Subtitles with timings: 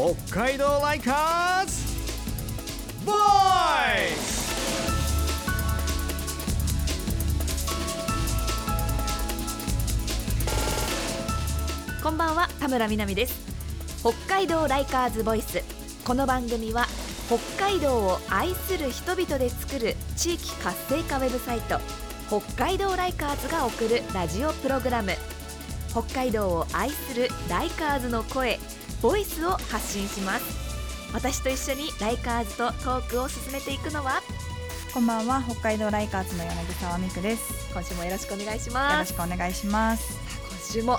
[0.00, 0.14] 北
[0.44, 1.74] 海道ライカーズ!
[3.04, 3.18] ボーイ
[4.16, 4.50] ス
[12.02, 13.38] こんばんは田村みなみです。
[14.00, 15.62] 北海道ライカーズボイス。
[16.06, 16.86] この番組は
[17.26, 21.78] 北海道を愛する人々で作る地域活性化ウェブサイト
[22.28, 25.12] 北海道ライカーズが送るラジオプログラム。
[25.90, 28.60] 北海道を愛するライカーズの声
[29.02, 31.10] ボイスを発信します。
[31.14, 34.20] 私と一緒にライカーズとトークを進めていくのは？
[34.92, 35.42] こんばんは。
[35.42, 37.72] 北海道ライカーズの柳沢美久です。
[37.72, 39.12] 今週もよろしくお願いしよます。
[39.12, 40.18] ろしくお願いします。
[40.50, 40.98] 今週も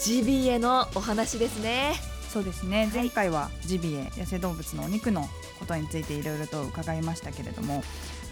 [0.00, 1.92] ジビエのお話ですね。
[2.30, 2.90] そうですね。
[2.94, 5.28] 前回はジビエ野生動物のお肉の
[5.58, 7.84] ことについていろいろと伺いましたけれども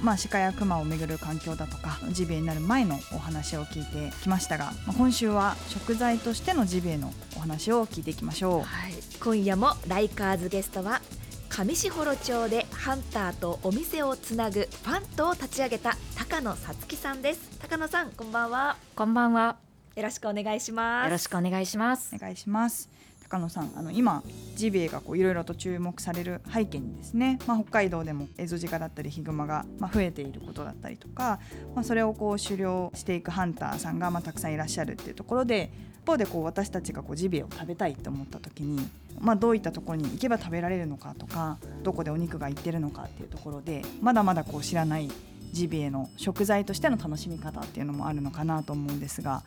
[0.03, 8.61] まあ鹿や熊をめぐる環境だとかジビエになる前のお話を聞いてきましたが、まあ、今週は食材としてのジビエのお話を聞いていきましょう。
[8.63, 11.01] はい、今夜もライカーズゲストは
[11.49, 17.59] 上士幌町でハンターとお店をつなぐファントを立ち上げた高野さつきさんです。
[17.61, 18.77] 高野さんこんばんは。
[18.95, 19.57] こんばんは。
[19.97, 21.07] よろしくお願いします。
[21.07, 22.15] よろしくお願いします。
[22.15, 22.19] お。
[22.19, 23.00] 願いします
[23.31, 24.25] 高野さんあの今
[24.57, 29.65] ジビエがいろいろと注目される背景にですね、まあ、北海道でもエゾジカだったりヒグマが、
[29.95, 31.39] 増えていることだったりとか、
[31.75, 35.71] まあ、それをこう狩猟していくハンターさんが、まあ、たくさんいらっしゃるっていうところで
[36.03, 38.89] 一方でこう私たちがこうジビエを食べたいと思った時に、
[39.21, 45.09] まあ、どういったところに行けば食べられるのかとかどこでお肉が行ってるのかっていうところでまだまだこう知らない
[45.53, 49.43] ジビエの食材としての楽しみ方っていうのもあるのかなと思うんですが。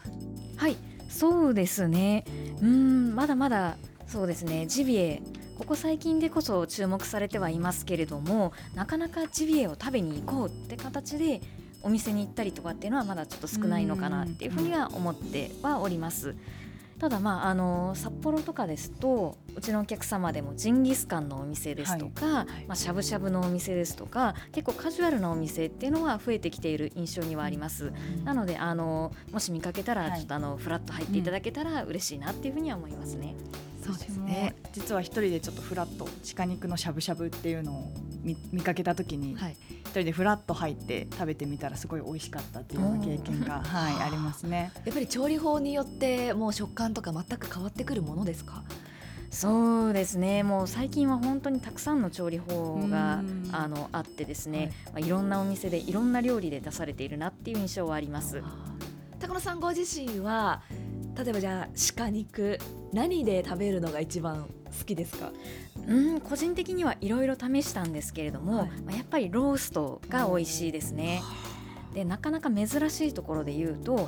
[0.56, 0.78] はい、
[1.10, 2.26] そうですね。
[2.62, 4.68] うん、まだまだそうですね。
[4.68, 5.22] ジビエ。
[5.58, 11.42] ここ最近でこそ注目されてはいますけれどもなかなかジビエを食べに行こうって形で
[11.84, 16.36] お店に行ったりとかっていうのはまだちょっと少ないのかなっていうふうには思ってはおります。
[17.04, 27.92] ただまああの札幌とかですとうちのお客様でもジンギスカンのお店ですとか、まあ、しゃぶしゃぶのお店ですとか結構カジュアルなお店っていうのは増えてきている印象にはあります。
[28.24, 33.36] なのであのもし見かけたはいらちょっとあの、フラッと入っていただけたら嬉しいなっていうふうには思いますね。
[33.86, 36.08] そうですね実は一人でちょっとフラッと
[36.38, 39.58] 鹿肉のしゃぶしゃぶっていうのを見見かけた時にはい。
[39.82, 44.72] 一人でフラッと入って食べてみたらすごい美味しかったっていうような経験が、はい、ありますね。
[44.86, 48.64] やっぱり調理法によってもう食感とか全く変わってくるものですか？
[49.30, 50.44] そうですね。
[50.44, 53.50] もう最近は本当にたくさんの調理法がうん。
[53.52, 54.60] あのあってですはい。
[54.60, 58.42] ね、まあ、いろんなお店でいろんな料理で出されているなっていう印象はあります。
[59.20, 60.62] 高野さんご自身は
[61.16, 62.58] 例えばじゃあ鹿肉
[62.92, 64.48] 何で食べるのが一番
[64.78, 65.32] 好きですか？
[65.88, 68.68] うん個人的にはいろいろ試したんですけれども、はい。
[68.86, 71.22] まあ、やっぱりローストが美味しいですね。
[71.94, 74.06] でなかなか珍しいところで言うと、はい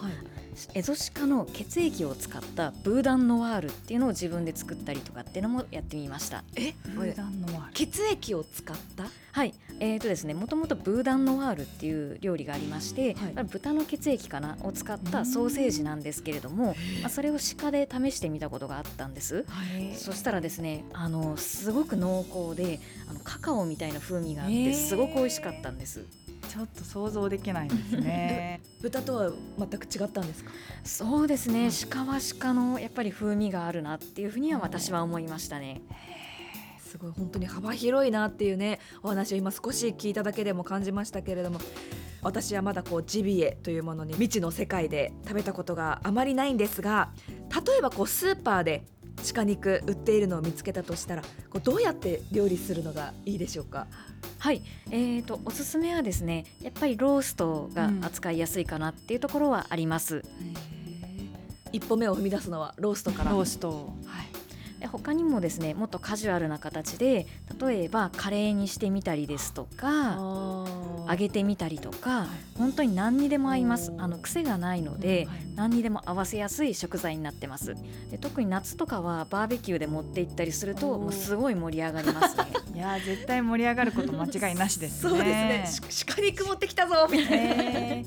[0.74, 6.44] エゾシカの血液を使ったブーダンノワールっていうのを自分で作ったりとかっていうのもやってみました。
[6.56, 6.74] え？
[6.96, 7.74] ブーダンのワール？
[7.74, 9.06] 血液を使った？
[9.32, 13.34] はい、えーとですね、もともとブーダンノワールっていう料理がありまして、はい。
[13.34, 19.46] まあ豚の血液かなを使ったソーセージなんですけれども、まあ、それを鹿で試してみたことがあったんです。
[19.98, 22.80] そしたらですね、あのすごく濃厚で、
[23.10, 26.06] あのカカオみたいな風味があって、すごく美味しかったんです。
[26.56, 28.62] ちょっと想像できないですね。
[28.82, 30.52] 豚とは全く違ったんですか？
[30.86, 35.82] そうですね、鹿は鹿のやっぱり風味があるなっていうふうには私は思いましたね。
[36.80, 41.60] すごい本当に幅広いなっていうねお話を今少し聞いただけでも感じましたけれども
[42.22, 47.10] 私はまだこうジビエというものに未知の世界で食べたことがあまりないんですが
[47.66, 48.86] 例えばこうスーパーで
[49.34, 53.88] 鹿肉売っているのを見つけたとしたらこうどうやって料理するのがいいでしょうか？
[54.38, 54.62] はい、
[54.92, 60.24] えー、とおすすめはですねやっぱりローストが扱いやすいかなっていうところはあります。
[61.72, 63.32] 一歩目を踏み出すのはローストから。
[63.32, 63.70] ロースト。
[64.06, 64.80] はい。
[64.80, 67.26] で他にもですねもっとカジュアルな形で
[67.60, 70.18] 例えばカレーにしてみたりですとか
[71.08, 72.28] 揚揚げてみたりとか
[72.58, 73.94] 本当に何にでも合います。
[73.98, 77.76] あの癖がないので、はい何にでも合わせやすい食材になってます。
[78.12, 82.44] で特に夏とかはバーベキューで持って行ったりするともうすごい盛り上がりますね。
[82.76, 85.10] いやー絶対盛り上がること間違いなしですね。
[85.10, 85.66] そうですね。
[85.90, 87.38] し鹿肉持ってきたぞみたいな。
[87.38, 88.06] へ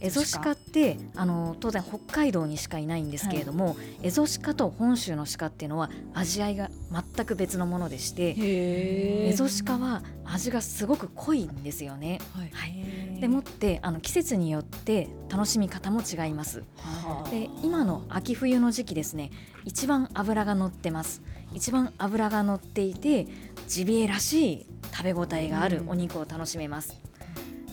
[0.00, 12.20] エゾシカってあの当然北海道にしかいないんですけれども、エゾシカと本州のシカっていうのは味合いが全く別のものでしてへエゾシカは味がすごく濃いんですよね。
[12.34, 12.50] はい。
[12.52, 16.62] はい、でもってあの季節によって楽しみ方も違います。
[16.76, 19.30] はで今の秋冬の時期ですね
[19.64, 21.22] 一番脂が乗ってます。
[21.52, 23.26] 一番脂が乗っていて
[23.68, 26.96] ジビエらしい食べ応えがあるお肉を楽しめます。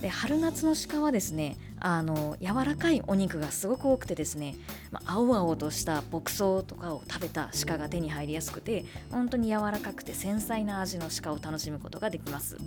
[0.03, 4.55] で春夏の鹿はですねあの柔らかいお肉がすごく多くてですね、
[4.91, 12.57] まあ、青々とした牧草とかを食べた鹿が手に入りやすくて本当に柔らかくて繊細な味の鹿を楽しむことができます。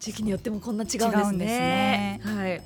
[0.00, 2.18] 地域によってもこんな違うんですね。
[2.18, 2.62] ねはい。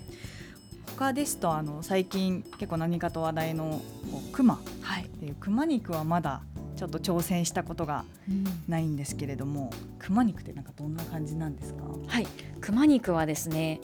[0.96, 3.82] 他ですとあの最近結構何かと話題の
[4.12, 5.04] こう熊っはい。
[5.04, 6.42] ていう熊肉はまだ
[6.78, 8.04] ちょっと挑戦したことが
[8.68, 11.82] ないんですけれども熊肉ってなんかどんな感じなんですか？
[12.06, 12.26] はい、
[12.60, 13.80] 熊肉はですね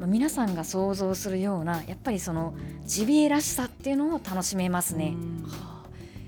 [0.00, 2.54] まあ皆さんが想像するようなやっぱりその
[2.86, 5.14] ジビエらしさっていうのを楽しめますね。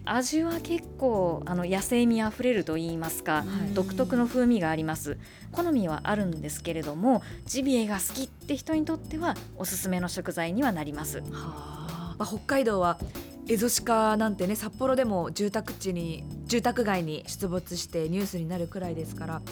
[0.04, 3.74] 味は結構あの野生味あふれると言いますか、はい。
[3.74, 5.18] 独特の風味があります。
[5.52, 11.18] 好みはあるんですけれどもジビエが好きって人にとってはおすすめの食材にはなります。
[11.18, 12.16] はあ。
[12.18, 12.98] まあ北海道は
[13.50, 19.42] エゾシカなんてね札幌でも住宅地に住宅街に出没してニュースになるくらいですから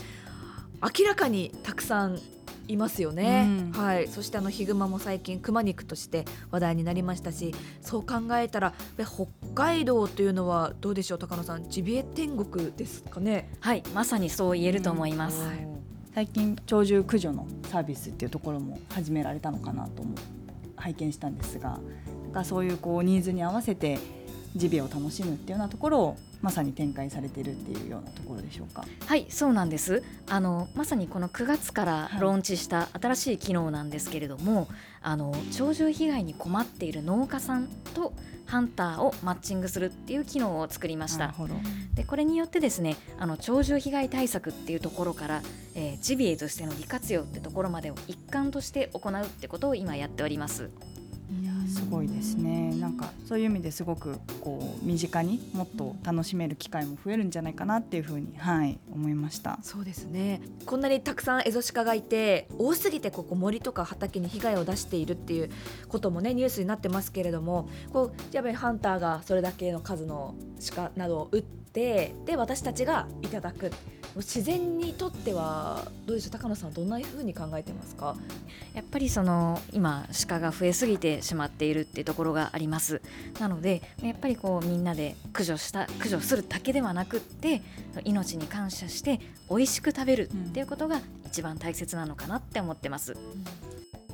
[0.80, 2.20] 明らかにたくさん
[2.68, 3.72] いますよね、うん。
[3.72, 4.06] はい。
[4.06, 11.68] そしてあのヒグマも最近熊肉として話題になりましたしそう考えたらえ北海道というのはどうでしょう高野さん？
[11.68, 13.50] ジビエ天国ですかね？
[13.58, 13.82] はい。
[13.94, 15.66] まさにそう言えると思います、はい。
[16.14, 20.14] 最近鳥獣駆除のサービスっていうところも始められたのかなと思う
[20.76, 21.80] 拝見したんですが
[22.38, 23.98] なんかそういうこうニーズに合わせて
[24.54, 28.84] ジビエを楽しむっていうようなところをまさに展開されているっていうようなところでしょうか。
[29.06, 30.04] はいそうなんです。
[30.28, 32.20] あのまさにこの9月からはい。
[32.20, 34.68] ローンチした新しい機能なんですけれども、
[35.02, 38.12] あの鳥獣被害に困っている農家さんと
[38.46, 41.34] ハンターをマッチングするっていう機能を作りました。
[41.94, 45.42] でこれによってですねあの鳥獣被害対策っていうところから、
[45.74, 50.70] えージビエとしての利活用ってところまでを一環として行うってことを今やっております
[51.88, 59.58] ごいですねなんかそういう意味ですごくこう身近にもっと楽しめる機会も増えるんじゃないかなっていうふうにはい思いました。
[59.62, 65.50] そうですねこんなにたくさんエゾシカがいて多すぎてここ森とか畑に被害を出しているっていう
[65.88, 70.34] こともねニュースになってますけれどもこうやっぱりハンターがそれだけの数の
[70.74, 71.58] 鹿などを撃って
[72.24, 73.70] で私たちがいただく。
[74.16, 76.30] 自然にとってはどうでしょう？
[76.32, 78.16] 高野さんはどんなふうに考えてますか？
[78.74, 83.00] やっぱりその今鹿が増えすぎてしまっているっていうところがあります。
[83.38, 87.62] なのでやっぱりこうみんなで駆除した駆除するだけではなくって
[88.04, 93.14] 命に感謝して美味しく食べるっていうことが一番大切なのかなって思ってます、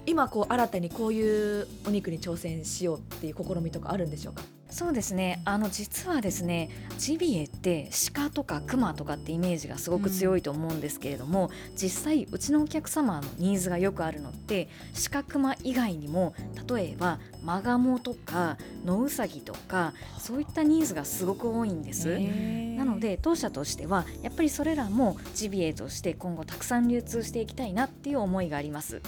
[0.07, 4.43] 今こう新たにこういうお肉に挑戦しようっていう試みとかあるんでしょうか？
[4.71, 6.69] そうですねあの実はですね
[6.99, 14.69] ジビエって鹿とかクマとかってイメージがすごく強いと思うんですけれども、実際うちのお客様のニーズがよくあるのって
[15.13, 16.35] 鹿クマ以外にも
[16.69, 22.19] 例えばマガモとかノウサギとかそういったニーズがすごく多いんです。
[22.77, 29.01] なので当社としてはやっぱりそれらもジビエとして今後たくさん流通していきたいなっていう思いがあります。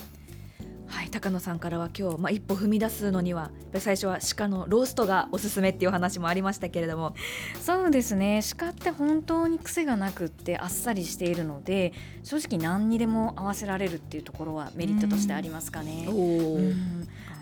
[0.96, 7.14] はい、高野さんからは今日、まあ、一歩踏み出すのには最初は鹿のローストがおすすめっていうお話もありましたけれども。
[7.60, 8.40] そうですね。
[8.56, 11.92] 鹿って本当に癖がなくってあっさりしているので
[12.24, 16.08] 正直何にでも合わせられるっていうところはメリットとしてありますかね。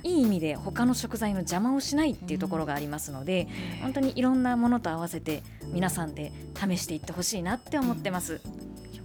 [0.02, 3.46] いい意味で他の食材の邪魔をしないっていうところがありますので、
[3.82, 8.40] 本当にいろんなものと合わせて皆さんで試していってほしいなって思ってます。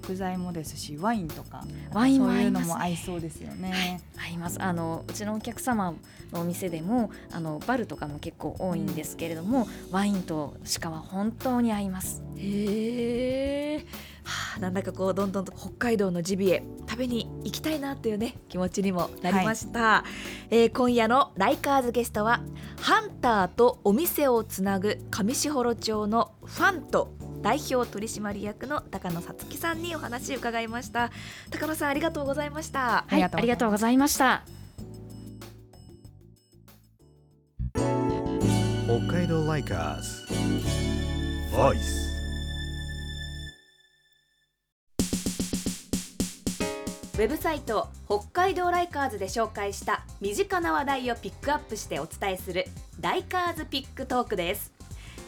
[0.10, 1.64] 食材もですしワインとか
[1.94, 4.02] ワインもそういうのも合いそうですよね。
[4.18, 4.60] 合います。
[4.60, 5.94] あのうちのお客様
[6.32, 12.24] のお店でもあのバルとかも結構多いんですけれども、ワインと鹿は本当に合います。
[12.38, 13.86] へえ、
[14.24, 20.04] はあ、なんだかこうどんどんと北海道のジビエ食べに行きたいなというね気持ちにもなりました、
[20.50, 22.42] えー今夜のライカーズゲストは
[22.82, 31.12] ハンターとお店をつなぐ上士幌町のファンと代表取締役の高野さつきさんにお話を伺いました。
[31.52, 33.06] 高野さんありがとうございました。
[33.08, 34.44] はい、ありがとうございました。
[37.74, 40.28] 北海道 Likers。
[41.56, 42.10] Voice
[47.18, 52.66] ウェブサイト北海道 Likers で紹介した身近な話題をピックアップしてお伝えする
[53.02, 54.72] Likers ピックトークです。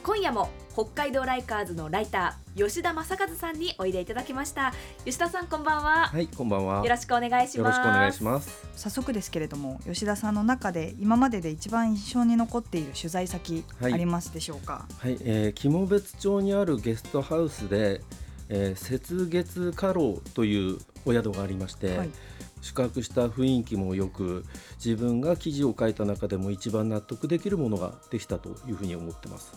[0.02, 4.74] 今夜も北海道 Likers のライター吉田正和さんにおいでいただきました
[5.04, 6.82] 吉田さんこんばんは、はい、こんばんは。
[6.84, 8.68] よろしくお願いしよろますしくお願いします。
[8.76, 14.86] 早速ですけれども吉田さんの中で今までで一番印象に残っている取材先あはいりますでしょうか？
[14.98, 18.02] はい、えー、肝別町にあるゲストハウスで、
[18.48, 22.10] えー、雪月家老というお宿がありまして、はい
[22.64, 29.52] 宿泊した雰囲気もよく、自分が記事を書いた中でも一番納得できるものができたというふうに思ってます。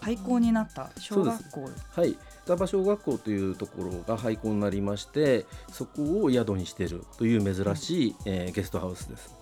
[0.00, 1.70] 廃校になった小学校。
[1.90, 2.16] はい。
[2.44, 9.34] 双葉小学校というところが廃校になりましてそこを宿にしているという珍しい、えーゲストハウスです。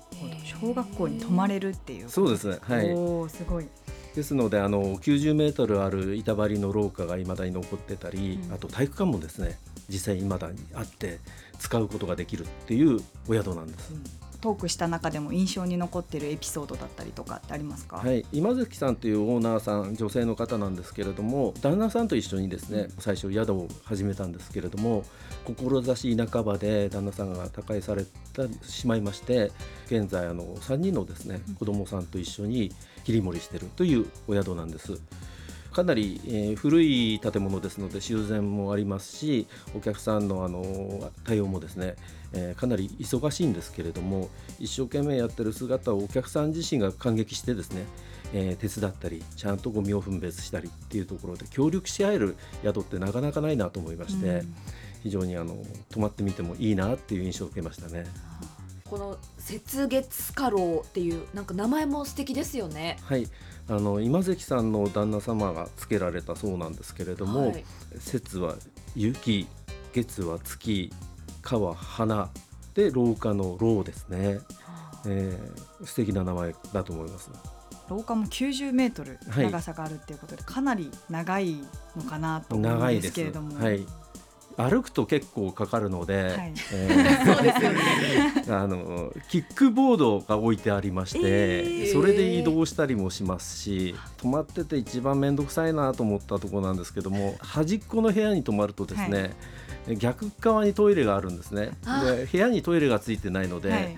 [0.45, 2.09] 小学校に泊まれるっていう。
[2.09, 2.49] そうです。
[2.49, 2.93] ねはい。
[2.93, 3.69] おおすごい。
[4.15, 8.53] ですのであの90メートルある板張りの廊下が未だに残ってたり、うん。
[8.53, 11.21] あと体育館もですね実際未だにあって
[11.59, 13.93] 使うことができるっていうお宿なんです。
[14.41, 25.05] トークした中でも印象に残ってるエピソードだったりとかってありますか、はい、今関さんというオーナーさん女性の方なんですけれども旦那さんと一緒にですね最初宿を始めたんですけれども
[25.45, 28.09] 志半ばで旦那さんが他界されて
[28.63, 29.51] しまいまして
[29.87, 32.73] 現在あの3人のですね子供さんと一緒に
[33.05, 35.01] 切り盛りしているというお宿なんです。
[35.73, 41.97] かなり、えー古い建物ですので修繕もありますしお客さんのあの対応もですね、
[42.33, 47.85] えーかなり忙しいんですけれども一生懸命やってる姿をお客さん自身が感激してですね、
[48.33, 54.55] えー手伝ったりちゃんとゴミを分別したりっていうところで協力し合える宿ってなかなかないなと思いまして、うん。
[55.03, 55.57] 非常にあの
[55.91, 58.05] 泊まってみてもいいなっていう印象を受けましたね。
[58.85, 62.97] この雪月花楼っていうなんか名前も素敵ですよね。
[63.03, 63.29] はい、
[63.71, 67.65] あの今関さんの旦那様がつけられたそうなんですけれども、はい。
[67.99, 68.55] 節は
[68.95, 69.47] 雪
[69.93, 70.93] 月は月
[71.43, 72.31] 花は花
[72.75, 74.41] で廊下の廊ですね、
[75.07, 77.31] えー、素敵な名前だと思います。
[77.89, 81.57] 廊下も90メートルはい長さがあるっていうことで、かなり長い
[81.97, 83.87] のかなと思うんですけれども、はい、
[84.59, 86.53] 歩くと結構かかるので、はい。
[86.73, 87.81] えーそうですよね。
[88.51, 91.93] あのキックボードが置いてありまして、えー。
[91.93, 99.37] それで移動したりもしますし泊まってて一番面倒くさいなと思ったところなんですけども端っこの部屋に泊まるとですね、
[99.97, 101.71] 逆側にトイレがあるんですね。
[101.87, 103.97] あで部屋にトイレがついてないので、はい。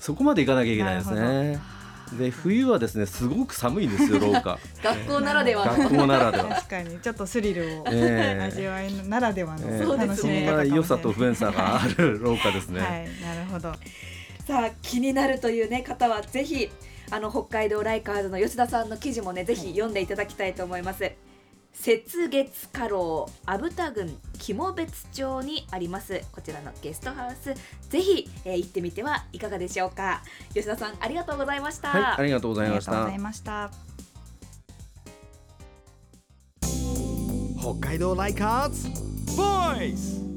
[0.00, 1.60] そこまで行かなきゃいけないですなね
[2.18, 6.44] で冬はですねすごく寒いんですよ 廊下学校ならではの学校ならでは。
[6.56, 12.80] 確かにちょっとスリルをええ味わいならではのえそうー楽しみですねそんな方良さと不便さがある廊下ですね。
[12.80, 12.90] はい、
[13.22, 13.72] なるほど。
[14.46, 16.70] さあ気になるというね方はぜひ
[17.10, 21.12] あの北海道ライカーズの吉田さんの記事もねぜひ読んでいただきたいと思います。
[21.72, 26.20] 雪月花楼阿武田郡肝別町にあります。
[26.32, 27.54] こちらのゲストハウス。
[27.88, 30.22] ぜひ、えー行ってみてはいかがでしょうか。
[30.52, 32.92] 吉田さんありがとうございました、はい、ありがとうございました。
[32.92, 33.18] ありがとうござい。
[33.18, 33.70] ました。
[37.60, 38.88] 北海道ライカーズ
[39.36, 40.29] ボーイス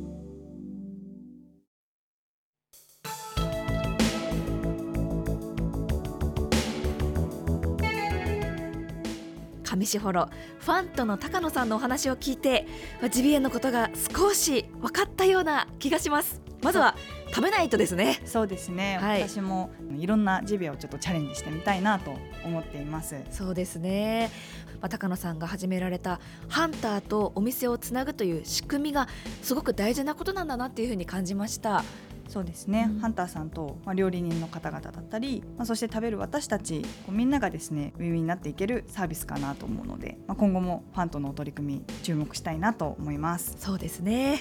[9.84, 12.66] 上士幌ファンとの高野さんのお話を聞いて
[13.02, 16.42] まあジビエのことが少し分かったような気がします。
[16.62, 16.96] まずは
[17.28, 18.22] 食べないとですね。
[18.24, 19.28] そうですね、はい。
[19.28, 22.14] 私もいろんなジビエをちょっとチャレンジしてみたいなと
[22.46, 23.18] 思っています。
[23.32, 24.32] そうですね、
[24.80, 29.10] まあ、高野さんが始められたハンターとお店をつなぐという仕組みが
[29.42, 31.84] すごく大事なことなんだなっていうふうに感じました
[32.28, 33.00] そうですね、うん。
[33.00, 43.56] ハンターさんと、まあ、料理人の方々だったり、まあ、そして食べる私たちこうみんながですねウィンウィンになっていけるサービスかなと思うので、まあ、今後もファンとの取り組み注目したいなと思います。
[43.58, 44.40] そうですね。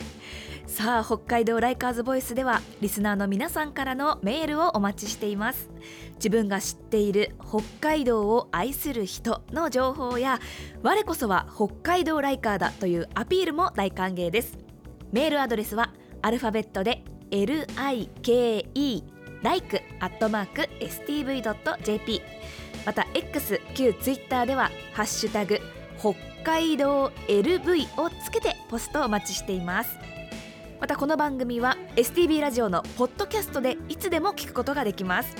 [0.66, 5.70] さあ北海道ライカーズボイスではリスナーの皆さんからのメールをお待ちしています。
[6.14, 10.38] 自分が知っている北海道を愛する人の情報や
[10.82, 14.56] 我こそは北海道ライカーだというアピールも大歓迎です。
[15.10, 19.02] メールアドレスはアルファベットで LIKE
[19.42, 22.22] like アットマーク stv.jp
[22.86, 25.58] また X 旧 Twitter ではハッシュタグ
[25.98, 29.96] 北海道 LV をつけてポストをお待ちしています。
[30.80, 35.36] またこの番組は STB ラジオのポッドキャストでいつでも聞くことができます。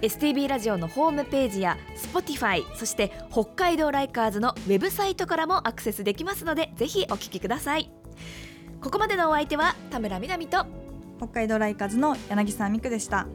[0.00, 1.76] STB ラジオのホームページや
[2.14, 7.90] Spotify そして北海道ライカーズのウェブサイトからもアクセスできますのでぜひお聞きください。
[8.80, 10.64] ここまでのお相手は田村みなみと
[11.18, 13.26] 北海道ライカズの柳沢美久でした。